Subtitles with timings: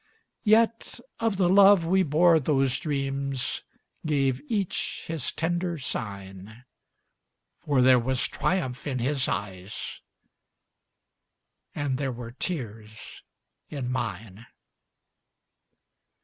[0.43, 3.61] Yet of the love we bore those dreams
[4.03, 6.65] Gave each his tender sign;
[7.59, 10.01] For there was triumph in his eyes
[11.75, 13.21] And there were tears
[13.69, 14.47] in mine!